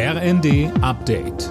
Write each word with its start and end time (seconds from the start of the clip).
RND 0.00 0.70
Update. 0.80 1.48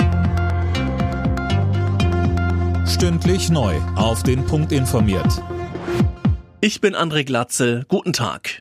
Stündlich 2.88 3.50
neu. 3.50 3.75
Auf 3.97 4.23
den 4.23 4.46
Punkt 4.46 4.71
informiert. 4.71 5.43
Ich 6.62 6.79
bin 6.79 6.96
André 6.96 7.25
Glatzel. 7.25 7.83
Guten 7.89 8.13
Tag. 8.13 8.60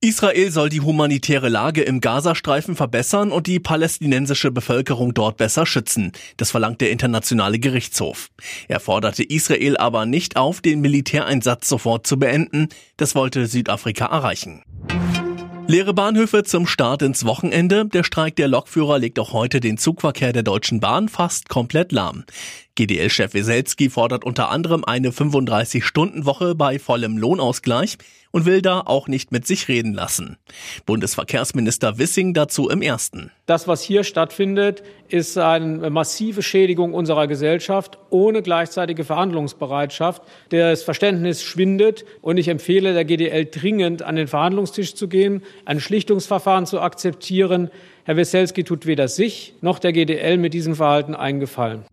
Israel 0.00 0.50
soll 0.50 0.70
die 0.70 0.80
humanitäre 0.80 1.50
Lage 1.50 1.82
im 1.82 2.00
Gazastreifen 2.00 2.76
verbessern 2.76 3.30
und 3.30 3.46
die 3.46 3.60
palästinensische 3.60 4.50
Bevölkerung 4.50 5.12
dort 5.12 5.36
besser 5.36 5.66
schützen. 5.66 6.12
Das 6.38 6.50
verlangt 6.50 6.80
der 6.80 6.90
Internationale 6.90 7.58
Gerichtshof. 7.58 8.30
Er 8.68 8.80
forderte 8.80 9.22
Israel 9.22 9.76
aber 9.76 10.06
nicht 10.06 10.38
auf, 10.38 10.62
den 10.62 10.80
Militäreinsatz 10.80 11.68
sofort 11.68 12.06
zu 12.06 12.18
beenden. 12.18 12.70
Das 12.96 13.14
wollte 13.14 13.46
Südafrika 13.48 14.06
erreichen. 14.06 14.62
Leere 15.68 15.94
Bahnhöfe 15.94 16.44
zum 16.44 16.64
Start 16.68 17.02
ins 17.02 17.24
Wochenende. 17.24 17.86
Der 17.86 18.04
Streik 18.04 18.36
der 18.36 18.46
Lokführer 18.46 19.00
legt 19.00 19.18
auch 19.18 19.32
heute 19.32 19.58
den 19.58 19.78
Zugverkehr 19.78 20.32
der 20.32 20.44
Deutschen 20.44 20.78
Bahn 20.78 21.08
fast 21.08 21.48
komplett 21.48 21.90
lahm. 21.90 22.22
GDL-Chef 22.76 23.34
Weselski 23.34 23.90
fordert 23.90 24.24
unter 24.24 24.50
anderem 24.50 24.84
eine 24.84 25.10
35-Stunden-Woche 25.10 26.54
bei 26.54 26.78
vollem 26.78 27.18
Lohnausgleich 27.18 27.98
und 28.36 28.44
will 28.44 28.60
da 28.60 28.82
auch 28.84 29.08
nicht 29.08 29.32
mit 29.32 29.46
sich 29.46 29.66
reden 29.66 29.94
lassen. 29.94 30.36
Bundesverkehrsminister 30.84 31.96
Wissing 31.96 32.34
dazu 32.34 32.68
im 32.68 32.82
ersten. 32.82 33.30
Das, 33.46 33.66
was 33.66 33.80
hier 33.80 34.04
stattfindet, 34.04 34.82
ist 35.08 35.38
eine 35.38 35.88
massive 35.88 36.42
Schädigung 36.42 36.92
unserer 36.92 37.28
Gesellschaft 37.28 37.96
ohne 38.10 38.42
gleichzeitige 38.42 39.04
Verhandlungsbereitschaft. 39.04 40.20
Das 40.50 40.82
Verständnis 40.82 41.42
schwindet 41.42 42.04
und 42.20 42.36
ich 42.36 42.48
empfehle 42.48 42.92
der 42.92 43.06
GDL 43.06 43.46
dringend, 43.46 44.02
an 44.02 44.16
den 44.16 44.26
Verhandlungstisch 44.26 44.94
zu 44.94 45.08
gehen, 45.08 45.42
ein 45.64 45.80
Schlichtungsverfahren 45.80 46.66
zu 46.66 46.82
akzeptieren. 46.82 47.70
Herr 48.04 48.18
Weselski 48.18 48.64
tut 48.64 48.84
weder 48.84 49.08
sich 49.08 49.54
noch 49.62 49.78
der 49.78 49.94
GDL 49.94 50.36
mit 50.36 50.52
diesem 50.52 50.74
Verhalten 50.74 51.14
eingefallen. 51.14 51.86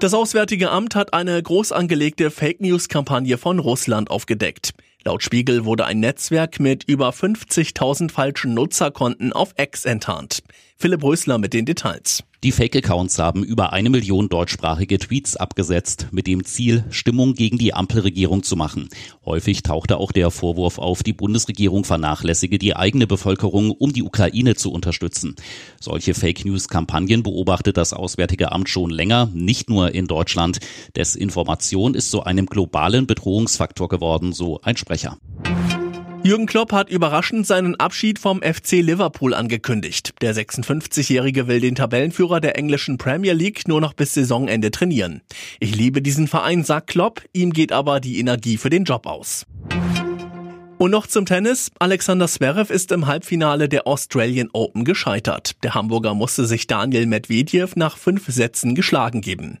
Das 0.00 0.14
Auswärtige 0.14 0.70
Amt 0.70 0.96
hat 0.96 1.14
eine 1.14 1.40
groß 1.40 1.70
angelegte 1.70 2.32
Fake 2.32 2.60
News 2.60 2.88
Kampagne 2.88 3.38
von 3.38 3.60
Russland 3.60 4.10
aufgedeckt. 4.10 4.72
Laut 5.08 5.22
Spiegel 5.22 5.64
wurde 5.64 5.86
ein 5.86 6.00
Netzwerk 6.00 6.60
mit 6.60 6.84
über 6.84 7.08
50.000 7.08 8.10
falschen 8.10 8.52
Nutzerkonten 8.52 9.32
auf 9.32 9.54
X 9.56 9.86
enttarnt. 9.86 10.42
Philipp 10.76 11.02
Rösler 11.02 11.38
mit 11.38 11.54
den 11.54 11.64
Details. 11.64 12.24
Die 12.44 12.52
Fake-Accounts 12.52 13.18
haben 13.18 13.42
über 13.42 13.72
eine 13.72 13.90
Million 13.90 14.28
deutschsprachige 14.28 14.98
Tweets 14.98 15.36
abgesetzt, 15.36 16.06
mit 16.12 16.28
dem 16.28 16.44
Ziel, 16.44 16.84
Stimmung 16.88 17.34
gegen 17.34 17.58
die 17.58 17.74
Ampelregierung 17.74 18.44
zu 18.44 18.54
machen. 18.54 18.90
Häufig 19.24 19.64
tauchte 19.64 19.96
auch 19.96 20.12
der 20.12 20.30
Vorwurf 20.30 20.78
auf, 20.78 21.02
die 21.02 21.12
Bundesregierung 21.12 21.82
vernachlässige 21.82 22.60
die 22.60 22.76
eigene 22.76 23.08
Bevölkerung, 23.08 23.72
um 23.72 23.92
die 23.92 24.04
Ukraine 24.04 24.54
zu 24.54 24.70
unterstützen. 24.70 25.34
Solche 25.80 26.14
Fake-News-Kampagnen 26.14 27.24
beobachtet 27.24 27.76
das 27.76 27.92
Auswärtige 27.92 28.52
Amt 28.52 28.68
schon 28.68 28.90
länger, 28.90 29.28
nicht 29.34 29.68
nur 29.68 29.92
in 29.92 30.06
Deutschland. 30.06 30.60
Desinformation 30.94 31.94
ist 31.94 32.12
zu 32.12 32.22
einem 32.22 32.46
globalen 32.46 33.08
Bedrohungsfaktor 33.08 33.88
geworden, 33.88 34.32
so 34.32 34.60
ein 34.62 34.76
Sprecher. 34.76 35.18
Jürgen 36.28 36.44
Klopp 36.44 36.72
hat 36.72 36.90
überraschend 36.90 37.46
seinen 37.46 37.74
Abschied 37.76 38.18
vom 38.18 38.42
FC 38.42 38.82
Liverpool 38.82 39.32
angekündigt. 39.32 40.12
Der 40.20 40.34
56-Jährige 40.34 41.48
will 41.48 41.58
den 41.58 41.74
Tabellenführer 41.74 42.38
der 42.42 42.58
englischen 42.58 42.98
Premier 42.98 43.32
League 43.32 43.66
nur 43.66 43.80
noch 43.80 43.94
bis 43.94 44.12
Saisonende 44.12 44.70
trainieren. 44.70 45.22
Ich 45.58 45.74
liebe 45.74 46.02
diesen 46.02 46.28
Verein, 46.28 46.64
sagt 46.64 46.88
Klopp, 46.88 47.22
ihm 47.32 47.54
geht 47.54 47.72
aber 47.72 47.98
die 48.00 48.20
Energie 48.20 48.58
für 48.58 48.68
den 48.68 48.84
Job 48.84 49.06
aus. 49.06 49.46
Und 50.76 50.90
noch 50.90 51.06
zum 51.06 51.24
Tennis. 51.24 51.70
Alexander 51.78 52.28
Zverev 52.28 52.70
ist 52.70 52.92
im 52.92 53.06
Halbfinale 53.06 53.70
der 53.70 53.86
Australian 53.86 54.50
Open 54.52 54.84
gescheitert. 54.84 55.52
Der 55.62 55.72
Hamburger 55.72 56.12
musste 56.12 56.44
sich 56.44 56.66
Daniel 56.66 57.06
Medvedev 57.06 57.74
nach 57.74 57.96
fünf 57.96 58.26
Sätzen 58.26 58.74
geschlagen 58.74 59.22
geben. 59.22 59.60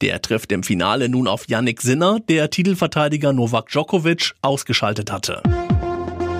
Der 0.00 0.20
trifft 0.20 0.50
im 0.50 0.64
Finale 0.64 1.08
nun 1.08 1.28
auf 1.28 1.48
Yannick 1.48 1.80
Sinner, 1.80 2.18
der 2.28 2.50
Titelverteidiger 2.50 3.32
Novak 3.32 3.68
Djokovic 3.68 4.32
ausgeschaltet 4.42 5.12
hatte. 5.12 5.44